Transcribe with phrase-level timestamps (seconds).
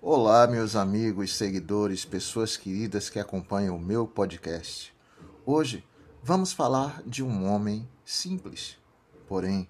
[0.00, 4.94] Olá, meus amigos, seguidores, pessoas queridas que acompanham o meu podcast.
[5.44, 5.84] Hoje
[6.22, 8.78] vamos falar de um homem simples,
[9.26, 9.68] porém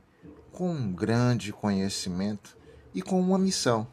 [0.53, 2.59] com um grande conhecimento
[2.95, 3.89] e com uma missão.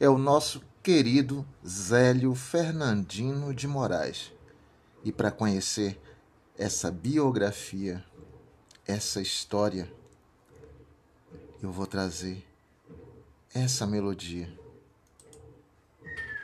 [0.00, 4.32] É o nosso querido Zélio Fernandino de Moraes.
[5.04, 5.96] E para conhecer
[6.58, 8.04] essa biografia,
[8.84, 9.88] essa história,
[11.62, 12.44] eu vou trazer
[13.54, 14.61] essa melodia.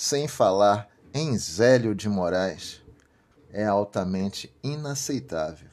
[0.00, 2.80] sem falar em Zélio de Moraes
[3.52, 5.68] é altamente inaceitável.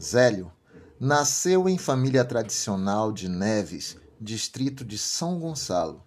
[0.00, 0.52] Zélio
[1.00, 6.04] nasceu em família tradicional de Neves, distrito de São Gonçalo,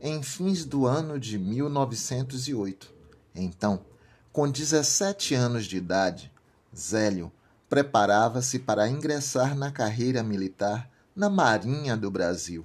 [0.00, 2.94] em fins do ano de 1908.
[3.34, 3.84] Então,
[4.32, 6.32] com 17 anos de idade,
[6.74, 7.32] Zélio
[7.68, 12.64] preparava-se para ingressar na carreira militar na Marinha do Brasil,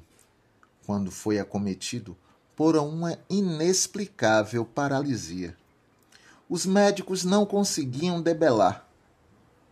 [0.86, 2.16] quando foi acometido
[2.62, 5.58] por uma inexplicável paralisia.
[6.48, 8.88] Os médicos não conseguiam debelar.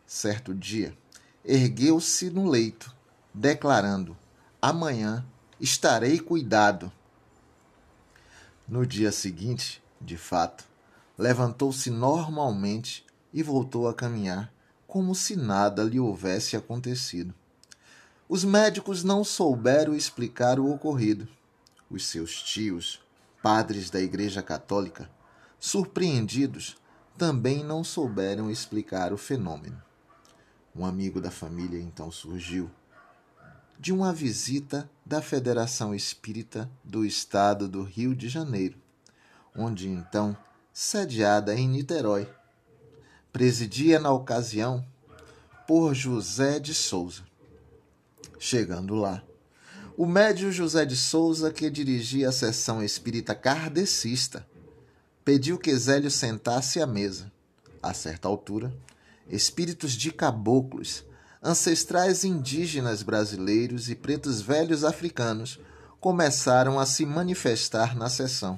[0.08, 0.98] Certo dia,
[1.46, 2.92] ergueu-se no leito,
[3.32, 4.18] declarando:
[4.60, 5.24] Amanhã
[5.62, 6.92] estarei cuidado.
[8.68, 10.64] No dia seguinte, de fato,
[11.16, 14.52] levantou-se normalmente e voltou a caminhar
[14.88, 17.36] como se nada lhe houvesse acontecido.
[18.28, 21.28] Os médicos não souberam explicar o ocorrido
[21.90, 23.02] os seus tios,
[23.42, 25.10] padres da Igreja Católica,
[25.60, 26.78] surpreendidos,
[27.18, 29.82] também não souberam explicar o fenômeno.
[30.76, 32.70] Um amigo da família então surgiu
[33.80, 38.78] de uma visita da Federação Espírita do Estado do Rio de Janeiro,
[39.56, 40.36] onde então,
[40.74, 42.30] sediada em Niterói,
[43.32, 44.86] presidia na ocasião
[45.66, 47.24] por José de Souza.
[48.38, 49.24] Chegando lá,
[50.00, 54.48] o médio José de Souza, que dirigia a sessão espírita kardecista,
[55.26, 57.30] pediu que Zélio sentasse à mesa.
[57.84, 58.74] A certa altura,
[59.30, 61.04] espíritos de caboclos,
[61.44, 65.60] ancestrais indígenas brasileiros e pretos velhos africanos
[66.00, 68.58] começaram a se manifestar na sessão.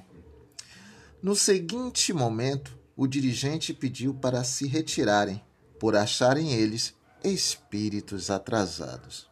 [1.24, 5.44] No seguinte momento, o dirigente pediu para se retirarem,
[5.80, 6.94] por acharem eles
[7.24, 9.28] espíritos atrasados.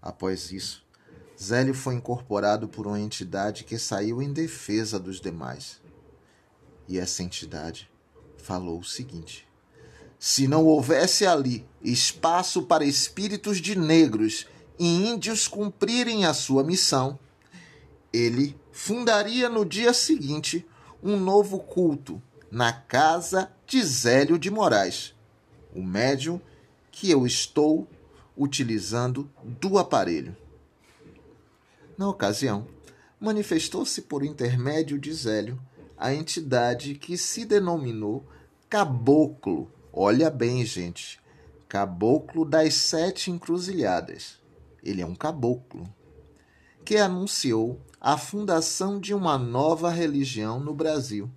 [0.00, 0.85] Após isso,
[1.40, 5.80] Zélio foi incorporado por uma entidade que saiu em defesa dos demais.
[6.88, 7.90] E essa entidade
[8.38, 9.46] falou o seguinte:
[10.18, 14.46] se não houvesse ali espaço para espíritos de negros
[14.78, 17.18] e índios cumprirem a sua missão,
[18.12, 20.66] ele fundaria no dia seguinte
[21.02, 25.14] um novo culto na casa de Zélio de Moraes,
[25.74, 26.40] o médium
[26.90, 27.86] que eu estou
[28.36, 30.36] utilizando do aparelho.
[31.98, 32.66] Na ocasião,
[33.18, 35.58] manifestou-se por intermédio de Zélio
[35.96, 38.22] a entidade que se denominou
[38.68, 39.70] Caboclo.
[39.90, 41.18] Olha bem, gente.
[41.66, 44.38] Caboclo das Sete Encruzilhadas.
[44.82, 45.88] Ele é um caboclo.
[46.84, 51.30] Que anunciou a fundação de uma nova religião no Brasil,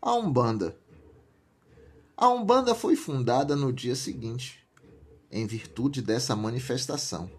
[0.00, 0.74] a Umbanda.
[2.16, 4.66] A Umbanda foi fundada no dia seguinte,
[5.30, 7.30] em virtude dessa manifestação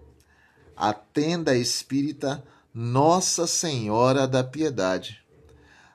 [0.77, 5.25] a tenda espírita Nossa Senhora da Piedade.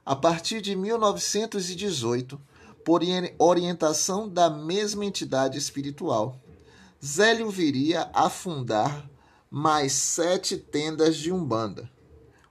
[0.05, 2.41] A partir de 1918,
[2.85, 3.01] por
[3.39, 6.37] orientação da mesma entidade espiritual,
[7.05, 9.09] Zélio viria a fundar
[9.49, 11.89] mais sete tendas de Umbanda.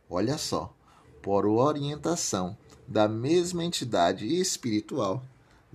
[0.10, 0.74] Olha só,
[1.22, 2.56] por orientação
[2.88, 5.22] da mesma entidade espiritual,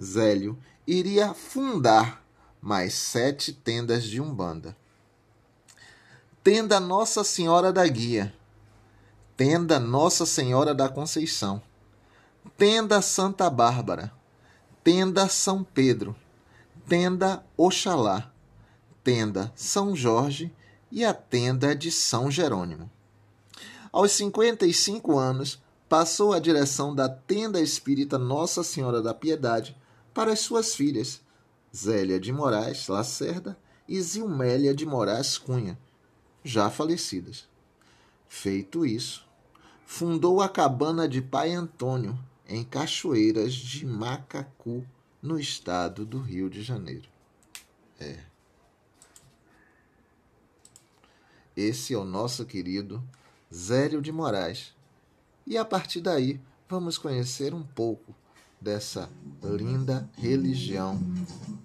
[0.00, 2.24] Zélio iria fundar
[2.62, 4.74] mais sete tendas de Umbanda.
[6.46, 8.32] Tenda Nossa Senhora da Guia,
[9.36, 11.60] Tenda Nossa Senhora da Conceição,
[12.56, 14.12] Tenda Santa Bárbara,
[14.84, 16.14] Tenda São Pedro,
[16.88, 18.30] Tenda Oxalá,
[19.02, 20.54] Tenda São Jorge
[20.88, 22.88] e a Tenda de São Jerônimo.
[23.90, 29.76] Aos 55 anos, passou a direção da Tenda Espírita Nossa Senhora da Piedade
[30.14, 31.20] para as suas filhas,
[31.74, 33.58] Zélia de Moraes Lacerda
[33.88, 35.76] e Zilmélia de Moraes Cunha,
[36.46, 37.48] já falecidas.
[38.28, 39.26] Feito isso,
[39.84, 42.16] fundou a cabana de Pai Antônio,
[42.48, 44.86] em Cachoeiras de Macacu,
[45.20, 47.08] no estado do Rio de Janeiro.
[47.98, 48.20] É.
[51.56, 53.02] Esse é o nosso querido
[53.52, 54.74] Zélio de Moraes.
[55.46, 58.14] E a partir daí, vamos conhecer um pouco
[58.60, 59.10] dessa
[59.42, 61.00] linda religião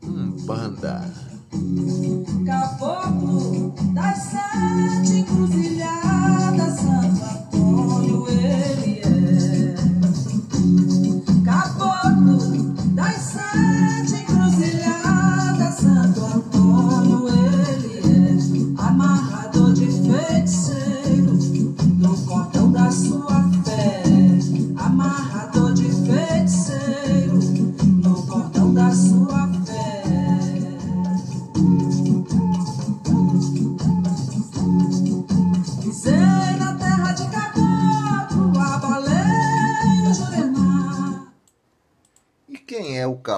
[0.01, 1.40] Umbanda.
[2.45, 8.80] Caboclo das sete encruzilhadas, Santo Antônio ele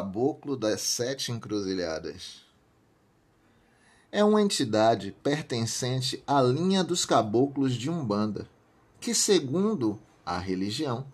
[0.04, 2.42] caboclo das sete encruzilhadas?
[4.12, 8.46] É uma entidade pertencente à linha dos caboclos de Umbanda,
[9.00, 11.08] que, segundo a religião,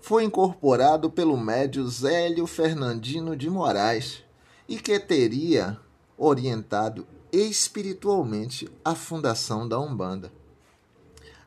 [0.00, 4.24] foi incorporado pelo médio Zélio Fernandino de Moraes
[4.68, 5.78] e que teria
[6.18, 10.32] orientado espiritualmente a fundação da Umbanda.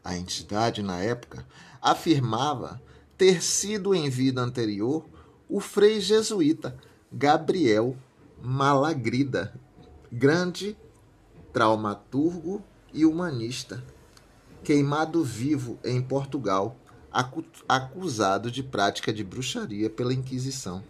[0.02, 1.46] A entidade, na época,
[1.82, 2.82] afirmava
[3.18, 5.06] ter sido em vida anterior
[5.50, 6.78] o frei jesuíta
[7.12, 7.96] Gabriel
[8.42, 9.54] Malagrida,
[10.12, 10.78] grande
[11.54, 12.64] traumaturgo
[12.94, 13.84] e humanista,
[14.64, 16.76] queimado vivo em Portugal,
[17.12, 20.84] acu- acusado de prática de bruxaria pela Inquisição.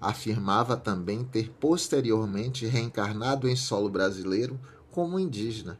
[0.00, 4.60] Afirmava também ter posteriormente reencarnado em solo brasileiro
[4.90, 5.78] como indígena.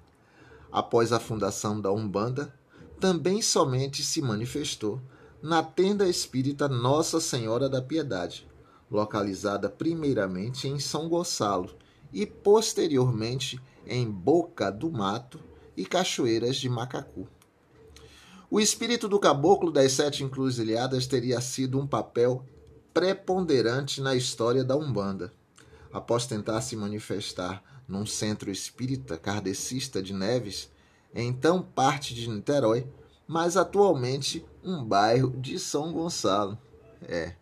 [0.72, 2.52] Após a fundação da Umbanda,
[2.98, 5.00] também somente se manifestou
[5.42, 8.46] na tenda espírita Nossa Senhora da Piedade,
[8.90, 11.74] localizada primeiramente em São Gonçalo
[12.12, 15.40] e posteriormente em Boca do Mato
[15.76, 17.28] e Cachoeiras de Macacu.
[18.50, 22.44] O espírito do caboclo das sete encruzilhadas teria sido um papel
[22.92, 25.32] preponderante na história da Umbanda.
[25.92, 30.70] Após tentar se manifestar num centro espírita kardecista de Neves,
[31.14, 32.86] então parte de Niterói,
[33.28, 36.58] mas atualmente um bairro de São Gonçalo.
[37.02, 37.34] É,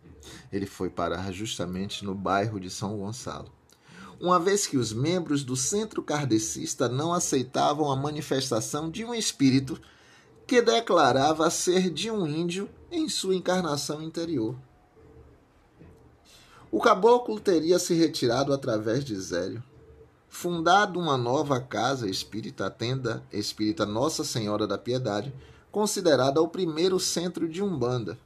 [0.51, 3.49] ele foi parar justamente no bairro de São Gonçalo.
[4.19, 9.79] Uma vez que os membros do centro kardecista não aceitavam a manifestação de um espírito
[10.45, 14.55] que declarava ser de um índio em sua encarnação interior.
[16.69, 19.63] O caboclo teria se retirado através de Zélio,
[20.27, 25.33] fundado uma nova casa espírita, tenda espírita Nossa Senhora da Piedade,
[25.71, 28.17] considerada o primeiro centro de Umbanda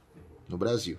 [0.48, 0.98] no Brasil.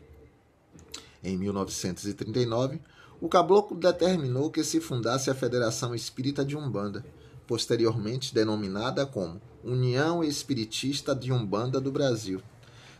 [1.23, 2.81] Em 1939,
[3.21, 7.05] o caboclo determinou que se fundasse a Federação Espírita de Umbanda,
[7.47, 12.41] posteriormente denominada como União Espiritista de Umbanda do Brasil,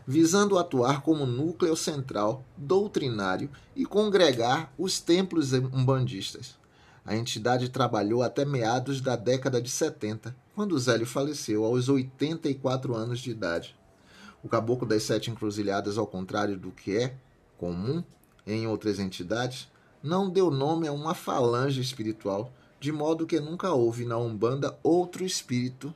[0.06, 6.56] visando atuar como núcleo central, doutrinário e congregar os templos umbandistas.
[7.04, 13.20] A entidade trabalhou até meados da década de 70, quando Zélio faleceu aos 84 anos
[13.20, 13.76] de idade.
[14.42, 17.16] O Caboclo das Sete Encruzilhadas, ao contrário do que é
[17.56, 18.04] comum
[18.46, 19.68] em outras entidades,
[20.02, 25.24] não deu nome a uma falange espiritual, de modo que nunca houve na Umbanda outro
[25.24, 25.94] espírito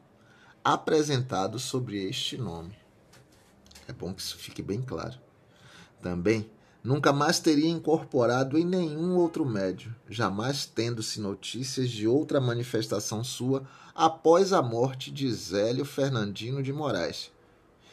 [0.64, 2.74] apresentado sobre este nome.
[3.86, 5.18] É bom que isso fique bem claro.
[6.00, 6.50] Também
[6.88, 13.62] nunca mais teria incorporado em nenhum outro médio, jamais tendo-se notícias de outra manifestação sua
[13.94, 17.30] após a morte de Zélio Fernandino de Moraes.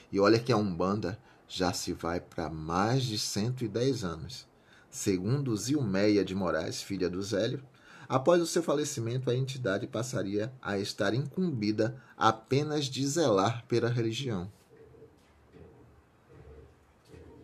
[0.09, 4.47] E olha que a Umbanda já se vai para mais de 110 anos.
[4.89, 7.61] Segundo Zilmeia de Moraes, filha do Zélio,
[8.07, 14.49] após o seu falecimento a entidade passaria a estar incumbida apenas de zelar pela religião.